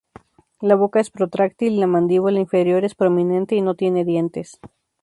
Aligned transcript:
La 0.61 0.73
boca 0.73 0.99
es 0.99 1.11
protráctil 1.11 1.73
y 1.73 1.77
la 1.77 1.85
mandíbula 1.85 2.39
inferior 2.39 2.83
es 2.85 2.95
prominente 2.95 3.53
y 3.55 3.61
no 3.61 3.75
tiene 3.75 4.03
dientes. 4.03 4.59